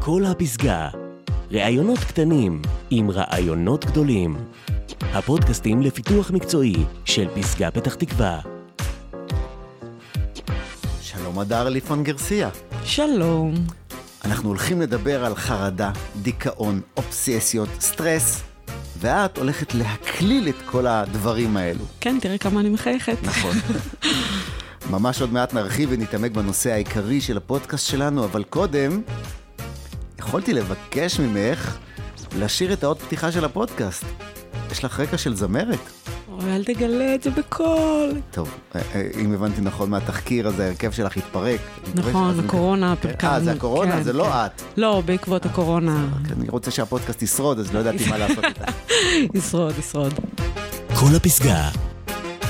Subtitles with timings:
[0.00, 0.88] כל הפסגה.
[1.50, 4.36] ראיונות קטנים עם רעיונות גדולים.
[5.00, 8.40] הפודקאסטים לפיתוח מקצועי של פסגה פתח תקווה.
[11.00, 12.50] שלום הדר ליפמן גרסיה.
[12.84, 13.54] שלום.
[14.24, 15.90] אנחנו הולכים לדבר על חרדה,
[16.22, 18.42] דיכאון, אובססיות, סטרס,
[18.98, 21.84] ואת הולכת להקליל את כל הדברים האלו.
[22.00, 23.16] כן, תראי כמה אני מחייכת.
[23.22, 23.56] נכון.
[24.90, 29.02] ממש עוד מעט נרחיב ונתעמק בנושא העיקרי של הפודקאסט שלנו, אבל קודם,
[30.26, 31.76] יכולתי לבקש ממך
[32.38, 34.04] לשיר את האות פתיחה של הפודקאסט.
[34.70, 35.78] יש לך רקע של זמרת.
[36.28, 38.10] אוי, אל תגלה את זה בקול.
[38.30, 41.60] טוב, אה, אה, אם הבנתי נכון מהתחקיר, אז ההרכב שלך התפרק.
[41.94, 43.40] נכון, הקורונה פרקה אה.
[43.40, 43.92] זה הקורונה?
[43.92, 44.30] כן, זה לא כן.
[44.30, 44.62] את.
[44.76, 46.06] לא, בעקבות הקורונה.
[46.36, 48.64] אני רוצה שהפודקאסט ישרוד, אז לא ידעתי מה לעשות איתה.
[49.38, 50.14] ישרוד, ישרוד.
[50.94, 51.68] כל הפסגה.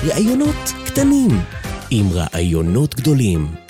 [0.03, 1.29] ראיונות קטנים
[1.89, 3.66] עם רעיונות גדולים.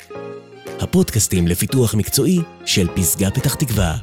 [0.80, 3.98] הפודקאסטים לפיתוח מקצועי של פסגה פתח תקווה.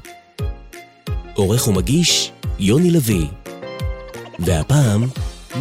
[1.35, 3.27] עורך ומגיש יוני לוי.
[4.39, 5.05] והפעם,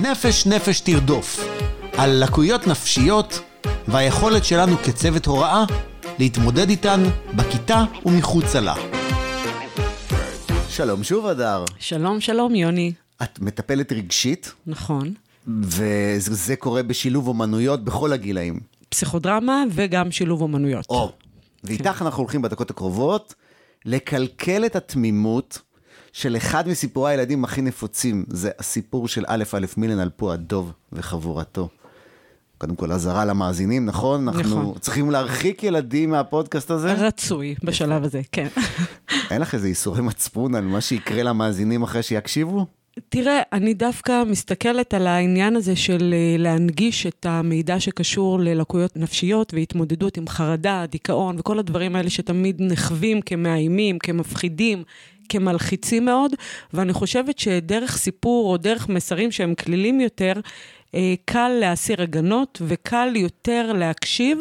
[0.02, 1.48] נפש נפש תרדוף,
[1.98, 3.40] על לקויות נפשיות
[3.88, 5.64] והיכולת שלנו כצוות הוראה
[6.20, 7.04] להתמודד איתן
[7.36, 8.76] בכיתה ומחוצה לה.
[10.70, 11.66] שלום שוב, הדר.
[11.80, 12.94] שלום, שלום, יוני.
[13.24, 15.14] את מטפלת רגשית, נכון.
[15.48, 18.60] וזה קורה בשילוב אומנויות בכל הגילאים.
[18.94, 20.86] פסיכודרמה וגם שילוב אומנויות.
[20.90, 21.12] או.
[21.64, 23.34] ואיתך אנחנו הולכים בדקות הקרובות
[23.86, 25.62] לקלקל את התמימות
[26.12, 28.26] של אחד מסיפורי הילדים הכי נפוצים.
[28.28, 31.70] זה הסיפור של א' א' מילן על פוע דוב וחבורתו.
[32.58, 34.28] קודם כל, אזהרה למאזינים, נכון?
[34.28, 34.80] אנחנו נכון.
[34.80, 36.94] צריכים להרחיק ילדים מהפודקאסט הזה.
[36.94, 38.48] רצוי בשלב הזה, כן.
[39.32, 42.66] אין לך איזה איסורי מצפון על מה שיקרה למאזינים אחרי שיקשיבו?
[43.10, 49.54] תראה, אני דווקא מסתכלת על העניין הזה של אה, להנגיש את המידע שקשור ללקויות נפשיות
[49.54, 54.84] והתמודדות עם חרדה, דיכאון וכל הדברים האלה שתמיד נחווים כמאיימים, כמפחידים,
[55.30, 56.32] כמלחיצים מאוד,
[56.74, 60.34] ואני חושבת שדרך סיפור או דרך מסרים שהם כלילים יותר,
[60.96, 64.40] אה, קל להסיר הגנות וקל יותר להקשיב.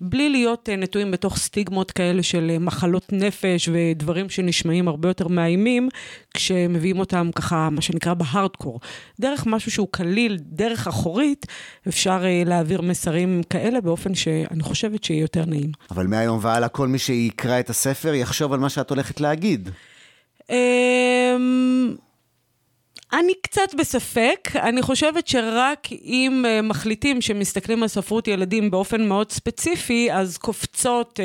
[0.00, 5.28] בלי להיות אה, נטועים בתוך סטיגמות כאלה של אה, מחלות נפש ודברים שנשמעים הרבה יותר
[5.28, 5.88] מאיימים,
[6.34, 8.80] כשמביאים אותם ככה, מה שנקרא בהארדקור.
[9.20, 11.46] דרך משהו שהוא קליל, דרך אחורית,
[11.88, 15.72] אפשר אה, להעביר מסרים כאלה באופן שאני חושבת שיהיה יותר נעים.
[15.90, 19.70] אבל מהיום והלאה כל מי שיקרא את הספר יחשוב על מה שאת הולכת להגיד.
[23.12, 29.32] אני קצת בספק, אני חושבת שרק אם uh, מחליטים שמסתכלים על ספרות ילדים באופן מאוד
[29.32, 31.22] ספציפי, אז קופצות uh,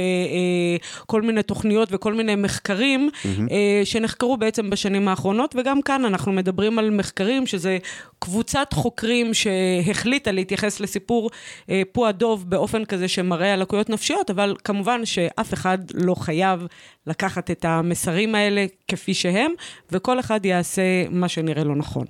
[1.02, 3.28] uh, כל מיני תוכניות וכל מיני מחקרים mm-hmm.
[3.48, 3.52] uh,
[3.84, 7.78] שנחקרו בעצם בשנים האחרונות, וגם כאן אנחנו מדברים על מחקרים שזה
[8.20, 14.56] קבוצת חוקרים שהחליטה להתייחס לסיפור uh, פוע דוב באופן כזה שמראה על לקויות נפשיות, אבל
[14.64, 16.68] כמובן שאף אחד לא חייב
[17.10, 19.52] לקחת את המסרים האלה כפי שהם,
[19.92, 22.06] וכל אחד יעשה מה שנראה לו נכון.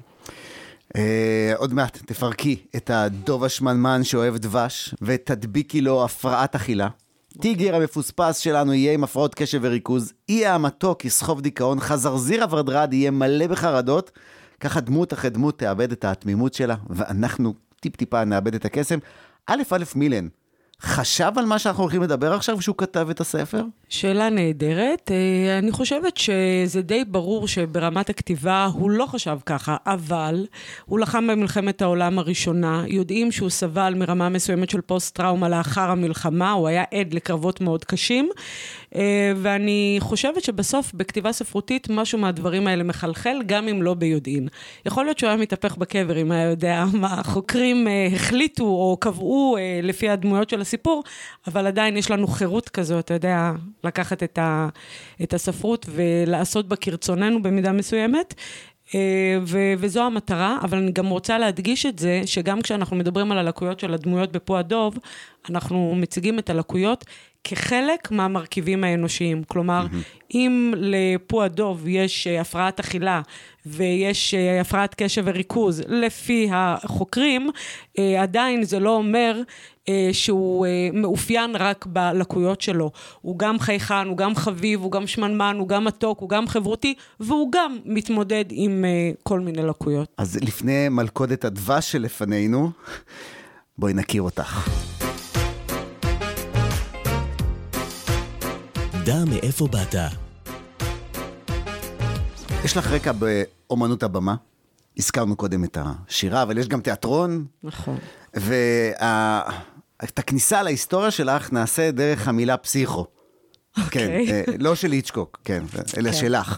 [0.95, 6.87] אה, עוד מעט תפרקי את הדוב השמנמן שאוהב דבש, ותדביקי לו הפרעת אכילה.
[7.41, 13.11] טיגר המפוספס שלנו יהיה עם הפרעות קשב וריכוז, אי המתוק יסחוב דיכאון, חזרזיר הוורדרד יהיה
[13.11, 14.11] מלא בחרדות,
[14.59, 18.99] ככה דמות אחרי דמות תאבד את התמימות שלה, ואנחנו טיפ-טיפה נאבד את הקסם.
[19.47, 20.27] א' א' מילן,
[20.81, 23.63] חשב על מה שאנחנו הולכים לדבר עכשיו כשהוא כתב את הספר?
[23.89, 25.11] שאלה נהדרת.
[25.11, 30.45] אה, אני חושבת שזה די ברור שברמת הכתיבה הוא לא חשב ככה, אבל
[30.85, 36.67] הוא לחם במלחמת העולם הראשונה, יודעים שהוא סבל מרמה מסוימת של פוסט-טראומה לאחר המלחמה, הוא
[36.67, 38.29] היה עד לקרבות מאוד קשים,
[39.35, 44.47] ואני חושבת שבסוף בכתיבה ספרותית משהו מהדברים האלה מחלחל, גם אם לא ביודעין.
[44.85, 49.57] יכול להיות שהוא היה מתהפך בקבר אם היה יודע מה החוקרים אה, החליטו או קבעו
[49.57, 51.03] אה, לפי הדמויות של הסיפור,
[51.47, 53.51] אבל עדיין יש לנו חירות כזו, אתה יודע,
[53.83, 54.69] לקחת את, ה,
[55.23, 58.33] את הספרות ולעשות בה כרצוננו במידה מסוימת.
[58.95, 63.37] אה, ו- וזו המטרה, אבל אני גם רוצה להדגיש את זה, שגם כשאנחנו מדברים על
[63.37, 64.97] הלקויות של הדמויות בפוע דוב,
[65.49, 67.05] אנחנו מציגים את הלקויות
[67.43, 69.43] כחלק מהמרכיבים האנושיים.
[69.43, 70.19] כלומר, mm-hmm.
[70.33, 73.21] אם לפוע דוב יש אה, הפרעת אכילה
[73.65, 77.49] ויש אה, הפרעת קשב וריכוז לפי החוקרים,
[77.99, 79.41] אה, עדיין זה לא אומר
[80.11, 82.91] שהוא מאופיין רק בלקויות שלו.
[83.21, 86.93] הוא גם חייכן, הוא גם חביב, הוא גם שמנמן, הוא גם מתוק, הוא גם חברותי,
[87.19, 88.85] והוא גם מתמודד עם
[89.23, 90.09] כל מיני לקויות.
[90.17, 92.71] אז לפני מלכודת הדבש שלפנינו,
[93.77, 94.69] בואי נכיר אותך.
[99.15, 99.95] מאיפה באת.
[102.63, 104.35] יש לך רקע באומנות הבמה,
[104.97, 107.97] הזכרנו קודם את השירה, אבל יש גם תיאטרון, נכון.
[108.33, 113.05] ואת הכניסה להיסטוריה שלך נעשה דרך המילה פסיכו.
[113.75, 114.31] כן, אוקיי.
[114.31, 115.63] אה, לא של היצ'קוק, כן,
[115.97, 116.17] אלא כן.
[116.17, 116.57] שלך.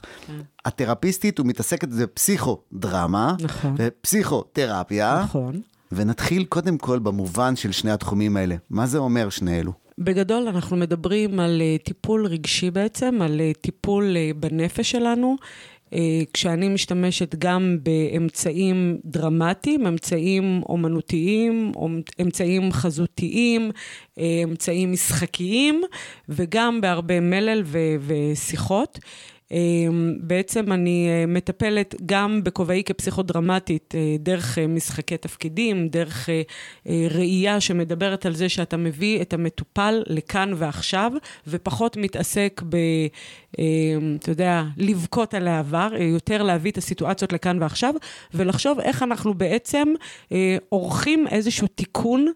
[0.66, 3.76] התרפיסטית ומתעסקת בפסיכודרמה, נכון.
[3.78, 5.62] ופסיכותרפיה, נכון.
[5.92, 8.56] ונתחיל קודם כל במובן של שני התחומים האלה.
[8.70, 9.81] מה זה אומר שני אלו?
[9.98, 15.36] בגדול אנחנו מדברים על אה, טיפול רגשי בעצם, על אה, טיפול אה, בנפש שלנו.
[16.34, 23.72] כשאני משתמשת גם באמצעים דרמטיים, אמצעים אומנותיים, אומ- אמצעים חזותיים,
[24.44, 25.82] אמצעים משחקיים,
[26.30, 29.00] וגם בהרבה מלל ו- ושיחות.
[29.52, 29.58] אה,
[30.20, 36.30] בעצם אני אה, מטפלת גם בכובעי כפסיכודרמטית, אה, דרך אה, משחקי תפקידים, דרך
[37.12, 41.12] ראייה שמדברת על זה שאתה מביא את המטופל לכאן ועכשיו,
[41.48, 42.78] ופחות מתעסק ב...
[43.60, 43.66] אה,
[44.16, 47.94] אתה יודע, לבכות על העבר, אה, יותר להביא את הסיטואציות לכאן ועכשיו,
[48.34, 49.88] ולחשוב איך אנחנו בעצם
[50.32, 52.28] אה, עורכים איזשהו תיקון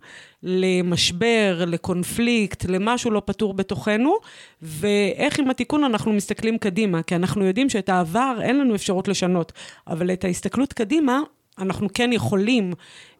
[0.43, 4.15] למשבר, לקונפליקט, למשהו לא פתור בתוכנו,
[4.61, 9.51] ואיך עם התיקון אנחנו מסתכלים קדימה, כי אנחנו יודעים שאת העבר אין לנו אפשרות לשנות,
[9.87, 11.19] אבל את ההסתכלות קדימה,
[11.59, 12.73] אנחנו כן יכולים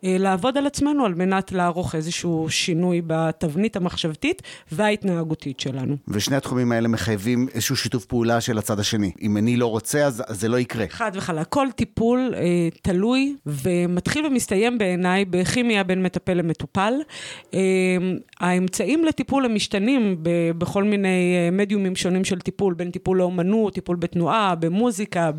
[0.05, 4.41] לעבוד על עצמנו על מנת לערוך איזשהו שינוי בתבנית המחשבתית
[4.71, 5.95] וההתנהגותית שלנו.
[6.07, 9.11] ושני התחומים האלה מחייבים איזשהו שיתוף פעולה של הצד השני.
[9.21, 10.85] אם אני לא רוצה, אז, אז זה לא יקרה.
[10.89, 11.47] חד וחלק.
[11.49, 12.41] כל טיפול אה,
[12.81, 16.93] תלוי ומתחיל ומסתיים בעיניי בכימיה בין מטפל למטופל.
[17.53, 17.59] אה,
[18.39, 23.73] האמצעים לטיפול הם משתנים ב- בכל מיני אה, מדיומים שונים של טיפול, בין טיפול לאומנות,
[23.73, 25.31] טיפול בתנועה, במוזיקה,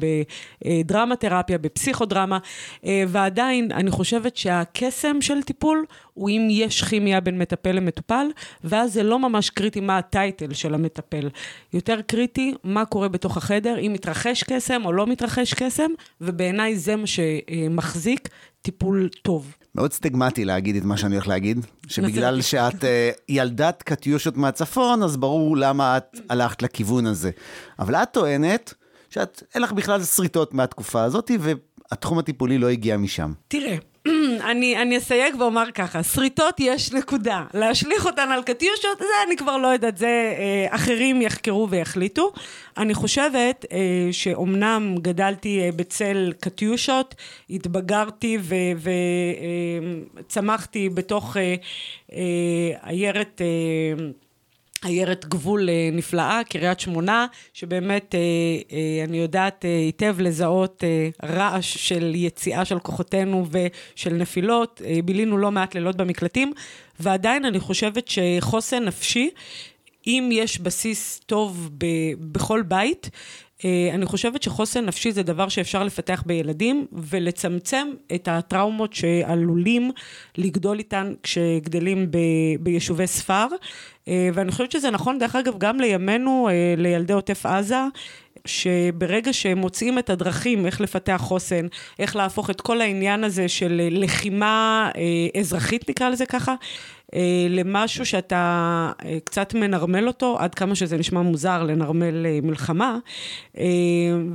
[0.64, 2.38] בדרמה תרפיה, בפסיכודרמה,
[2.86, 8.26] אה, ועדיין אני חושבת שהקסם של טיפול הוא אם יש כימיה בין מטפל למטופל,
[8.64, 11.28] ואז זה לא ממש קריטי מה הטייטל של המטפל.
[11.72, 16.96] יותר קריטי מה קורה בתוך החדר, אם מתרחש קסם או לא מתרחש קסם, ובעיניי זה
[16.96, 18.28] מה שמחזיק
[18.62, 19.54] טיפול טוב.
[19.74, 25.16] מאוד סטיגמטי להגיד את מה שאני הולך להגיד, שבגלל שאת אה, ילדת קטיושות מהצפון, אז
[25.16, 27.30] ברור למה את הלכת לכיוון הזה.
[27.78, 28.74] אבל את טוענת
[29.10, 33.32] שאת, אין לך בכלל שריטות מהתקופה הזאת, והתחום הטיפולי לא הגיע משם.
[33.48, 33.76] תראה,
[34.40, 37.44] אני, אני אסייג ואומר ככה, שריטות יש נקודה.
[37.54, 40.06] להשליך אותן על קטיושות, זה אני כבר לא יודעת, זה
[40.38, 42.32] אה, אחרים יחקרו ויחליטו.
[42.76, 47.14] אני חושבת אה, שאומנם גדלתי אה, בצל קטיושות,
[47.50, 48.38] התבגרתי
[50.20, 51.54] וצמחתי בתוך אה,
[52.12, 53.40] אה, עיירת...
[53.40, 54.06] אה,
[54.86, 58.20] עיירת גבול אה, נפלאה, קריית שמונה, שבאמת אה,
[58.76, 60.84] אה, אני יודעת היטב לזהות
[61.24, 64.82] רעש של יציאה של כוחותינו ושל נפילות.
[65.04, 66.52] בילינו לא מעט לילות במקלטים,
[67.00, 69.30] ועדיין אני חושבת שחוסן נפשי,
[70.06, 71.70] אם יש בסיס טוב
[72.20, 73.10] בכל בית,
[73.64, 79.90] אני חושבת שחוסן נפשי זה דבר שאפשר לפתח בילדים ולצמצם את הטראומות שעלולים
[80.38, 82.18] לגדול איתן כשגדלים ב,
[82.60, 83.46] ביישובי ספר.
[84.08, 87.84] אה, ואני חושבת שזה נכון, דרך אגב, גם לימינו, אה, לילדי עוטף עזה.
[88.46, 91.66] שברגע שהם מוצאים את הדרכים איך לפתח חוסן,
[91.98, 96.58] איך להפוך את כל העניין הזה של אה, לחימה אה, אזרחית, נקרא לזה ככה, אה,
[97.50, 102.98] למשהו שאתה אה, קצת מנרמל אותו, עד כמה שזה נשמע מוזר לנרמל אה, מלחמה,
[103.58, 103.64] אה,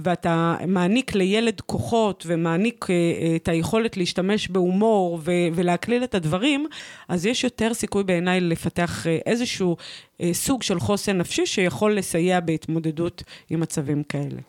[0.03, 5.19] ואתה מעניק לילד כוחות ומעניק אה, אה, את היכולת להשתמש בהומור
[5.55, 6.67] ולהקליל את הדברים,
[7.07, 9.77] אז יש יותר סיכוי בעיניי לפתח אה, איזשהו
[10.21, 14.39] אה, סוג של חוסן נפשי שיכול לסייע בהתמודדות עם מצבים כאלה.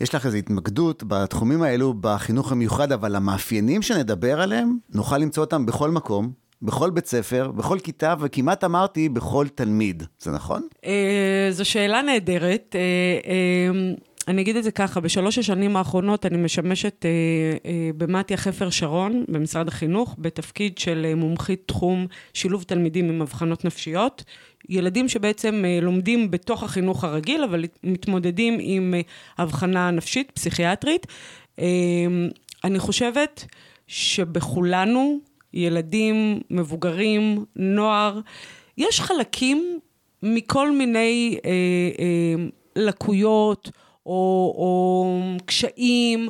[0.00, 5.66] יש לך איזו התמקדות בתחומים האלו בחינוך המיוחד, אבל המאפיינים שנדבר עליהם, נוכל למצוא אותם
[5.66, 10.02] בכל מקום, בכל בית ספר, בכל כיתה, וכמעט אמרתי בכל תלמיד.
[10.18, 10.62] זה נכון?
[10.84, 12.76] אה, זו שאלה נהדרת.
[12.78, 12.80] אה,
[13.30, 13.94] אה,
[14.28, 17.10] אני אגיד את זה ככה, בשלוש השנים האחרונות אני משמשת אה,
[17.70, 23.64] אה, במתיה חפר שרון במשרד החינוך, בתפקיד של אה, מומחית תחום שילוב תלמידים עם אבחנות
[23.64, 24.24] נפשיות.
[24.68, 29.00] ילדים שבעצם אה, לומדים בתוך החינוך הרגיל, אבל מתמודדים עם אה,
[29.44, 31.06] אבחנה נפשית, פסיכיאטרית.
[31.58, 31.66] אה,
[32.64, 33.44] אני חושבת
[33.86, 35.18] שבכולנו,
[35.56, 38.20] ילדים, מבוגרים, נוער,
[38.78, 39.78] יש חלקים
[40.22, 41.50] מכל מיני אה,
[41.98, 42.44] אה,
[42.76, 43.70] לקויות
[44.06, 46.28] או, או קשיים,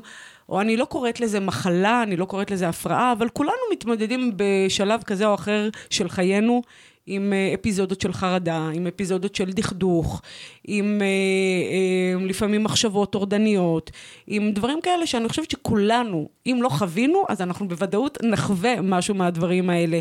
[0.49, 5.03] או אני לא קוראת לזה מחלה, אני לא קוראת לזה הפרעה, אבל כולנו מתמודדים בשלב
[5.03, 6.63] כזה או אחר של חיינו
[7.07, 10.23] עם אה, אפיזודות של חרדה, עם אפיזודות של דכדוך,
[10.67, 13.91] עם אה, אה, לפעמים מחשבות טורדניות,
[14.27, 19.71] עם דברים כאלה שאני חושבת שכולנו, אם לא חווינו, אז אנחנו בוודאות נחווה משהו מהדברים
[19.71, 20.01] האלה.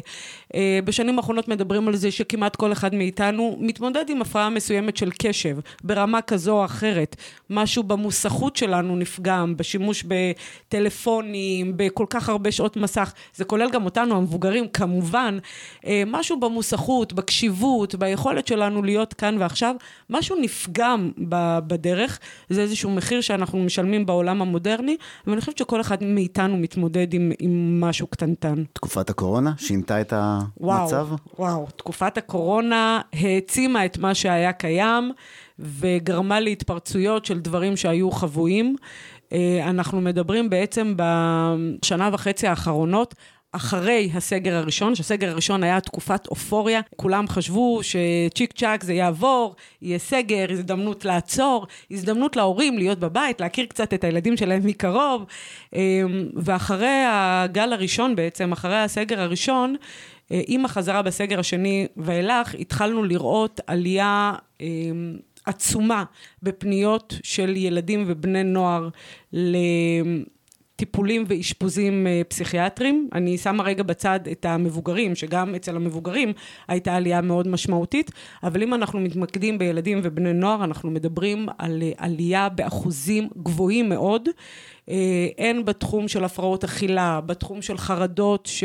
[0.55, 5.11] אה, בשנים האחרונות מדברים על זה שכמעט כל אחד מאיתנו מתמודד עם הפרעה מסוימת של
[5.19, 7.15] קשב, ברמה כזו או אחרת.
[7.49, 13.13] משהו במוסכות שלנו נפגם, בשימוש בטלפונים, בכל כך הרבה שעות מסך.
[13.35, 15.37] זה כולל גם אותנו, המבוגרים, כמובן.
[15.85, 19.75] אה, משהו במוסכות, בקשיבות, ביכולת שלנו להיות כאן ועכשיו.
[20.09, 20.54] משהו נפגם
[21.67, 22.19] בדרך.
[22.49, 24.97] זה איזשהו מחיר שאנחנו משלמים בעולם המודרני,
[25.27, 28.63] ואני חושבת שכל אחד מאיתנו מתמודד עם, עם משהו קטנטן.
[28.73, 31.07] תקופת הקורונה שינתה את המצב?
[31.09, 31.67] וואו, וואו.
[31.75, 35.11] תקופת הקורונה העצימה את מה שהיה קיים.
[35.59, 38.75] וגרמה להתפרצויות של דברים שהיו חבויים.
[39.33, 43.15] אה, אנחנו מדברים בעצם בשנה וחצי האחרונות
[43.55, 49.99] אחרי הסגר הראשון, שהסגר הראשון היה תקופת אופוריה, כולם חשבו שצ'יק צ'אק זה יעבור, יהיה
[49.99, 55.25] סגר, הזדמנות לעצור, הזדמנות להורים להיות בבית, להכיר קצת את הילדים שלהם מקרוב,
[55.75, 56.01] אה,
[56.35, 59.75] ואחרי הגל הראשון בעצם, אחרי הסגר הראשון,
[60.31, 64.33] אה, עם החזרה בסגר השני ואילך, התחלנו לראות עלייה
[65.45, 66.03] עצומה
[66.43, 68.89] בפניות של ילדים ובני נוער
[70.75, 73.09] לטיפולים ואשפוזים אה, פסיכיאטריים.
[73.13, 76.33] אני שמה רגע בצד את המבוגרים, שגם אצל המבוגרים
[76.67, 78.11] הייתה עלייה מאוד משמעותית,
[78.43, 84.29] אבל אם אנחנו מתמקדים בילדים ובני נוער, אנחנו מדברים על אה, עלייה באחוזים גבוהים מאוד.
[84.89, 88.63] אה, הן בתחום של הפרעות אכילה, בתחום של חרדות, ש...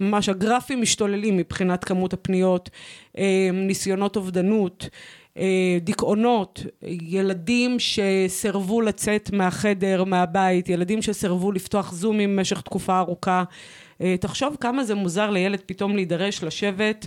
[0.00, 2.70] ממש הגרפים משתוללים מבחינת כמות הפניות,
[3.52, 4.88] ניסיונות אובדנות, אה,
[5.80, 13.44] דיכאונות, ילדים שסירבו לצאת מהחדר, מהבית, ילדים שסירבו לפתוח זומים במשך תקופה ארוכה.
[14.00, 17.06] אה, תחשוב כמה זה מוזר לילד פתאום להידרש לשבת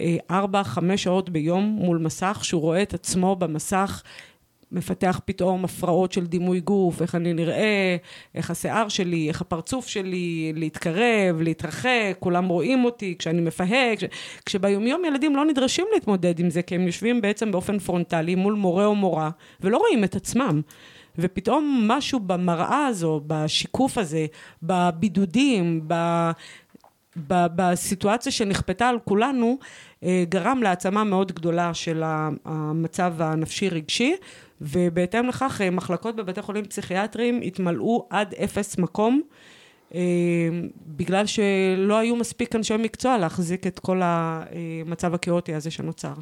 [0.00, 4.02] אה, ארבע, חמש שעות ביום מול מסך, שהוא רואה את עצמו במסך
[4.72, 7.96] מפתח פתאום הפרעות של דימוי גוף, איך אני נראה,
[8.34, 14.04] איך השיער שלי, איך הפרצוף שלי, להתקרב, להתרחק, כולם רואים אותי כשאני מפהק, כש...
[14.46, 18.86] כשביומיום ילדים לא נדרשים להתמודד עם זה, כי הם יושבים בעצם באופן פרונטלי מול מורה
[18.86, 20.60] או מורה, ולא רואים את עצמם.
[21.18, 24.26] ופתאום משהו במראה הזו, בשיקוף הזה,
[24.62, 25.94] בבידודים, ב...
[27.26, 29.58] בסיטואציה שנכפתה על כולנו,
[30.04, 32.02] אה, גרם להעצמה מאוד גדולה של
[32.44, 34.14] המצב הנפשי-רגשי,
[34.62, 39.22] ובהתאם לכך אה, מחלקות בבתי חולים פסיכיאטריים התמלאו עד אפס מקום,
[39.94, 40.00] אה,
[40.86, 46.14] בגלל שלא היו מספיק אנשי מקצוע להחזיק את כל המצב הכאוטי הזה שנוצר.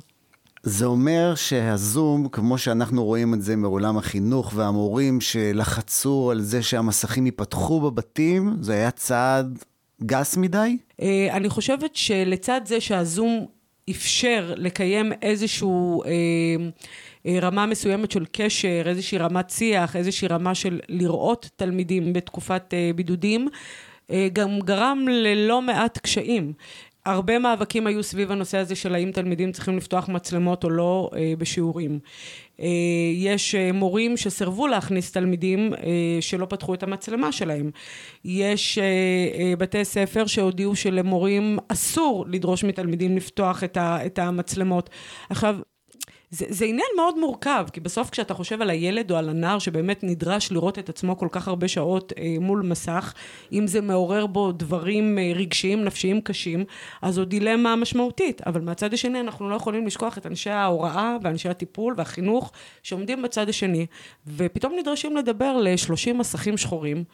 [0.63, 7.27] זה אומר שהזום, כמו שאנחנו רואים את זה מעולם החינוך והמורים שלחצו על זה שהמסכים
[7.27, 9.59] ייפתחו בבתים, זה היה צעד
[10.03, 10.79] גס מדי?
[11.03, 13.47] אה, אני חושבת שלצד זה שהזום
[13.91, 16.03] אפשר לקיים איזשהו...
[16.05, 16.11] אה,
[17.41, 23.49] רמה מסוימת של קשר, איזושהי רמת שיח, איזושהי רמה של לראות תלמידים בתקופת אה, בידודים,
[24.11, 26.53] אה, גם גרם ללא מעט קשיים.
[27.07, 31.99] הרבה מאבקים היו סביב הנושא הזה של האם תלמידים צריכים לפתוח מצלמות או לא בשיעורים.
[33.15, 35.73] יש מורים שסירבו להכניס תלמידים
[36.21, 37.71] שלא פתחו את המצלמה שלהם.
[38.25, 38.79] יש
[39.59, 44.91] בתי ספר שהודיעו שלמורים אסור לדרוש מתלמידים לפתוח את המצלמות.
[45.31, 45.57] עכשיו,
[46.31, 50.05] זה, זה עניין מאוד מורכב, כי בסוף כשאתה חושב על הילד או על הנער שבאמת
[50.05, 53.15] נדרש לראות את עצמו כל כך הרבה שעות אה, מול מסך,
[53.53, 56.65] אם זה מעורר בו דברים אה, רגשיים, נפשיים קשים,
[57.03, 58.41] אז זו דילמה משמעותית.
[58.47, 63.49] אבל מהצד השני אנחנו לא יכולים לשכוח את אנשי ההוראה ואנשי הטיפול והחינוך שעומדים בצד
[63.49, 63.87] השני,
[64.27, 67.05] ופתאום נדרשים לדבר ל-30 מסכים שחורים.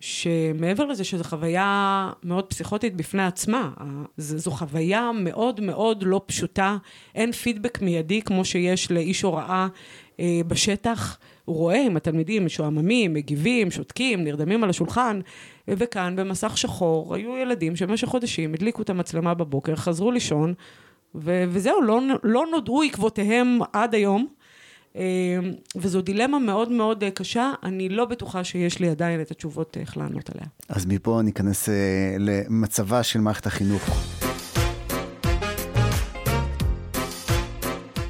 [0.00, 3.70] שמעבר לזה שזו חוויה מאוד פסיכוטית בפני עצמה,
[4.16, 6.76] זו חוויה מאוד מאוד לא פשוטה,
[7.14, 9.66] אין פידבק מיידי כמו שיש לאיש הוראה
[10.20, 15.20] אה, בשטח, הוא רואה אם התלמידים משועממים, מגיבים, שותקים, נרדמים על השולחן,
[15.68, 20.54] וכאן במסך שחור היו ילדים שבמשך חודשים הדליקו את המצלמה בבוקר, חזרו לישון,
[21.14, 24.26] ו- וזהו, לא, לא נודעו עקבותיהם עד היום.
[24.96, 29.76] אמ, וזו דילמה מאוד מאוד אה, קשה, אני לא בטוחה שיש לי עדיין את התשובות
[29.80, 30.46] איך לענות עליה.
[30.68, 33.82] אז מפה ניכנס אה, למצבה של מערכת החינוך.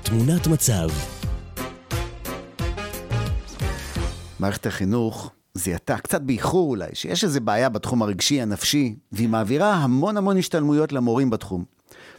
[0.03, 0.89] תמונת מצב
[4.41, 10.17] מערכת החינוך זיהתה, קצת באיחור אולי, שיש איזו בעיה בתחום הרגשי, הנפשי, והיא מעבירה המון
[10.17, 11.76] המון השתלמויות למורים בתחום.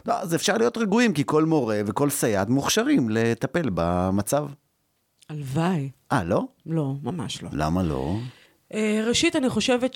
[0.08, 4.46] לא, אז אפשר להיות רגועים, כי כל מורה וכל סייעת מוכשרים לטפל במצב.
[5.28, 5.90] הלוואי.
[6.12, 6.44] אה, לא?
[6.66, 7.48] לא, ממש לא.
[7.52, 8.16] למה לא?
[8.74, 9.94] אה, ראשית, אני חושבת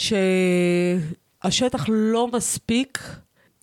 [1.42, 2.98] שהשטח לא מספיק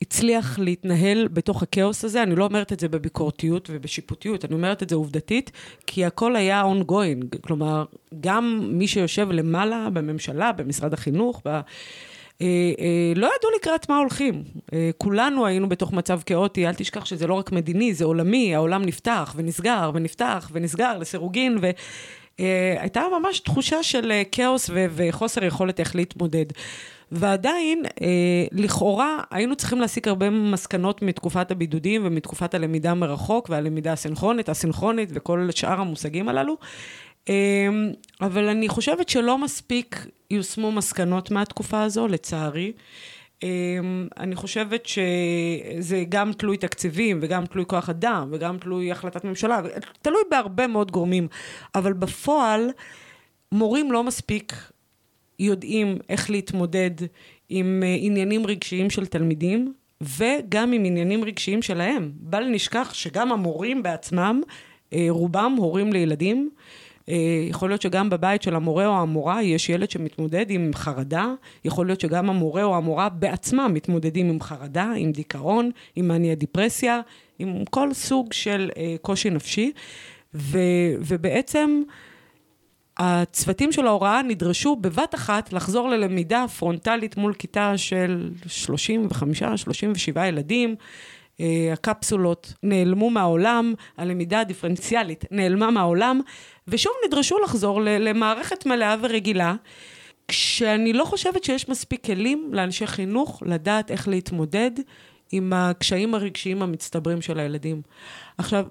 [0.02, 2.24] הצליח להתנהל בתוך הכאוס הזה.
[2.24, 5.52] אני לא אומרת את זה בביקורתיות ובשיפוטיות, אני אומרת את זה עובדתית,
[5.88, 7.38] כי הכל היה ongoing.
[7.42, 7.86] כלומר,
[8.20, 11.60] גם מי שיושב למעלה בממשלה, במשרד החינוך, ב...
[12.42, 12.48] אה,
[12.80, 14.44] אה, לא ידעו לקראת מה הולכים.
[14.74, 18.86] אה, כולנו היינו בתוך מצב כאוטי, אל תשכח שזה לא רק מדיני, זה עולמי, העולם
[18.86, 21.58] נפתח ונסגר ונפתח ונסגר לסירוגין,
[22.40, 26.46] והייתה ממש תחושה של כאוס וחוסר יכולת איך להתמודד.
[27.12, 27.84] ועדיין,
[28.52, 35.50] לכאורה, היינו צריכים להסיק הרבה מסקנות מתקופת הבידודים ומתקופת הלמידה מרחוק והלמידה הסינכרונית, הסינכרונית וכל
[35.52, 36.58] שאר המושגים הללו.
[37.30, 42.72] אמ, אבל אני חושבת שלא מספיק יושמו מסקנות מהתקופה הזו, לצערי.
[43.44, 49.62] אמ, אני חושבת שזה גם תלוי תקציבים וגם תלוי כוח אדם וגם תלוי החלטת ממשלה,
[50.02, 51.28] תלוי בהרבה מאוד גורמים,
[51.76, 52.70] אבל בפועל
[53.52, 54.54] מורים לא מספיק
[55.40, 56.92] יודעים איך להתמודד
[57.50, 62.12] עם אה, עניינים רגשיים של תלמידים וגם עם עניינים רגשיים שלהם.
[62.16, 64.42] בל נשכח שגם המורים בעצמם,
[64.94, 66.50] אה, רובם הורים לילדים,
[67.50, 71.34] יכול להיות שגם בבית של המורה או המורה יש ילד שמתמודד עם חרדה,
[71.66, 77.02] יכול להיות שגם המורה או המורה בעצמם מתמודדים עם חרדה, עם דיכאון, עם מניה דיפרסיה,
[77.40, 79.72] עם כל סוג של אה, קושי נפשי,
[80.34, 80.60] ו,
[81.00, 81.82] ובעצם
[82.98, 88.30] הצוותים של ההוראה נדרשו בבת אחת לחזור ללמידה פרונטלית מול כיתה של
[90.16, 90.76] 35-37 ילדים.
[91.40, 96.22] אה, הקפסולות נעלמו מהעולם, הלמידה הדיפרנציאלית נעלמה מהעולם,
[96.70, 99.56] ושוב נדרשו לחזור למערכת מלאה ורגילה,
[100.28, 104.72] כשאני לא חושבת שיש מספיק כלים לאנשי חינוך לדעת איך להתמודד
[105.32, 107.82] עם הקשיים הרגשיים המצטברים של הילדים.
[108.38, 108.66] עכשיו,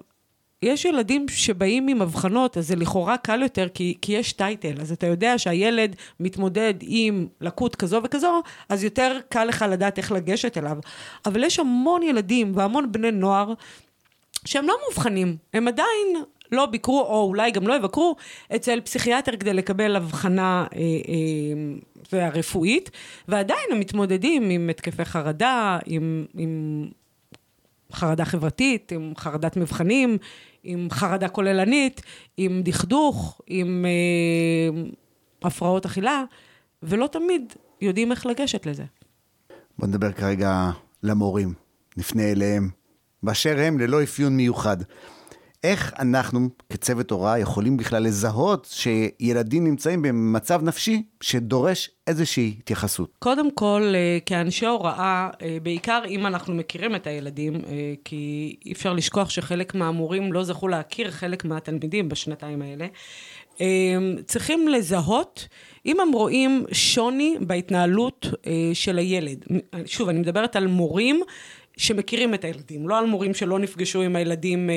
[0.61, 4.81] יש ילדים שבאים עם אבחנות, אז זה לכאורה קל יותר, כי, כי יש טייטל.
[4.81, 10.11] אז אתה יודע שהילד מתמודד עם לקות כזו וכזו, אז יותר קל לך לדעת איך
[10.11, 10.77] לגשת אליו.
[11.25, 13.53] אבל יש המון ילדים והמון בני נוער
[14.45, 18.15] שהם לא מאובחנים, הם עדיין לא ביקרו, או אולי גם לא יבקרו,
[18.55, 20.79] אצל פסיכיאטר כדי לקבל הבחנה אה,
[22.13, 22.91] אה, רפואית,
[23.27, 26.85] ועדיין הם מתמודדים עם התקפי חרדה, עם, עם
[27.93, 30.17] חרדה חברתית, עם חרדת מבחנים,
[30.63, 32.01] עם חרדה כוללנית,
[32.37, 34.81] עם דכדוך, עם אה,
[35.47, 36.23] הפרעות אכילה,
[36.83, 38.83] ולא תמיד יודעים איך לגשת לזה.
[39.79, 40.69] בוא נדבר כרגע
[41.03, 41.53] למורים,
[41.97, 42.69] נפנה אליהם,
[43.23, 44.77] באשר הם ללא אפיון מיוחד.
[45.63, 53.11] איך אנחנו כצוות הוראה יכולים בכלל לזהות שילדים נמצאים במצב נפשי שדורש איזושהי התייחסות?
[53.19, 58.71] קודם כל, אה, כאנשי הוראה, אה, בעיקר אם אנחנו מכירים את הילדים, אה, כי אי
[58.71, 62.87] אפשר לשכוח שחלק מהמורים לא זכו להכיר חלק מהתלמידים בשנתיים האלה,
[64.25, 65.47] צריכים לזהות
[65.85, 68.27] אם הם רואים שוני בהתנהלות
[68.73, 69.45] של הילד.
[69.85, 71.21] שוב, אני מדברת על מורים
[71.79, 74.75] שמכירים את הילדים, לא על מורים שלא נפגשו עם הילדים אה,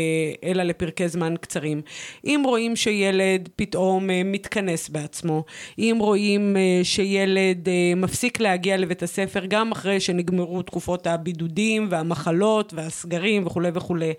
[0.51, 1.83] אלא לפרקי זמן קצרים.
[2.25, 5.45] אם רואים שילד פתאום אה, מתכנס בעצמו,
[5.79, 13.47] אם רואים אה, שילד מפסיק להגיע לבית הספר גם אחרי שנגמרו תקופות הבידודים והמחלות והסגרים
[13.47, 14.12] וכולי וכולי,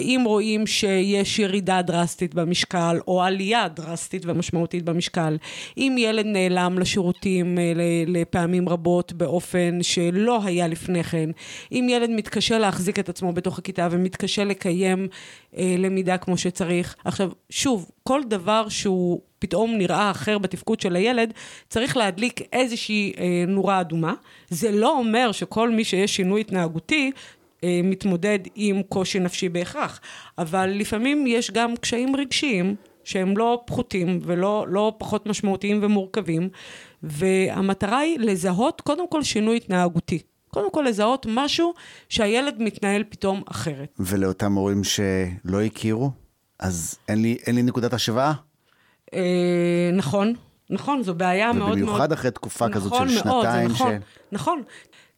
[0.00, 5.36] אם רואים שיש ירידה דרסטית במשקל או עלייה דרסטית ומשמעותית במשקל,
[5.76, 7.58] אם ילד נעלם לשירותים
[8.06, 11.30] לפעמים רבות באופן שלא היה לפני כן,
[11.72, 15.08] אם אם ילד מתקשה להחזיק את עצמו בתוך הכיתה ומתקשה לקיים
[15.56, 16.96] אה, למידה כמו שצריך.
[17.04, 21.32] עכשיו, שוב, כל דבר שהוא פתאום נראה אחר בתפקוד של הילד,
[21.68, 24.14] צריך להדליק איזושהי אה, נורה אדומה.
[24.50, 27.10] זה לא אומר שכל מי שיש שינוי התנהגותי,
[27.64, 30.00] אה, מתמודד עם קושי נפשי בהכרח,
[30.38, 36.48] אבל לפעמים יש גם קשיים רגשיים שהם לא פחותים ולא לא פחות משמעותיים ומורכבים,
[37.02, 40.18] והמטרה היא לזהות קודם כל שינוי התנהגותי.
[40.56, 41.74] קודם כל לזהות משהו
[42.08, 43.94] שהילד מתנהל פתאום אחרת.
[43.98, 46.10] ולאותם הורים שלא הכירו,
[46.58, 48.32] אז אין לי, אין לי נקודת השוואה?
[49.14, 50.34] אה, נכון,
[50.70, 51.72] נכון, זו בעיה מאוד מאוד...
[51.72, 53.68] ובמיוחד אחרי תקופה נכון כזאת של מאוד, שנתיים.
[53.68, 54.04] נכון, ש...
[54.32, 54.62] נכון.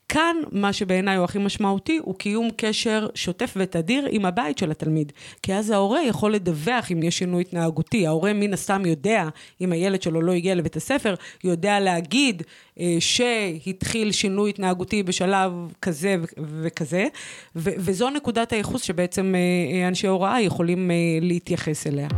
[0.09, 5.12] כאן, מה שבעיניי הוא הכי משמעותי, הוא קיום קשר שוטף ותדיר עם הבית של התלמיד.
[5.42, 8.07] כי אז ההורה יכול לדווח אם יש שינוי התנהגותי.
[8.07, 9.29] ההורה מן הסתם יודע,
[9.61, 12.42] אם הילד שלו לא הגיע לבית הספר, יודע להגיד
[12.81, 17.07] אה, שהתחיל שינוי התנהגותי בשלב כזה וכזה,
[17.57, 19.40] ו- וזו נקודת הייחוס שבעצם אה,
[19.75, 22.09] אה, אנשי הוראה יכולים אה, להתייחס אליה.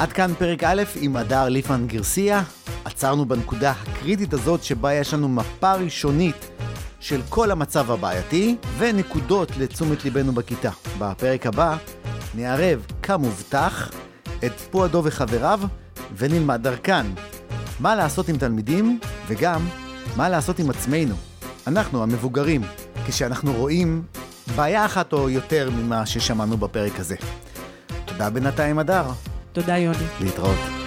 [0.00, 2.42] עד כאן פרק א' עם הדר ליפמן גרסיה.
[2.84, 6.50] עצרנו בנקודה הקריטית הזאת שבה יש לנו מפה ראשונית
[7.00, 10.70] של כל המצב הבעייתי ונקודות לתשומת ליבנו בכיתה.
[10.98, 11.76] בפרק הבא
[12.34, 13.90] נערב כמובטח
[14.44, 15.60] את פועדו וחבריו
[16.16, 17.06] ונלמד דרכן.
[17.80, 19.66] מה לעשות עם תלמידים, וגם
[20.16, 21.14] מה לעשות עם עצמנו,
[21.66, 22.62] אנחנו המבוגרים,
[23.06, 24.02] כשאנחנו רואים
[24.56, 27.16] בעיה אחת או יותר ממה ששמענו בפרק הזה.
[28.06, 29.04] תודה בינתיים, הדר.
[29.60, 30.04] תודה, יוני.
[30.20, 30.77] להתראות.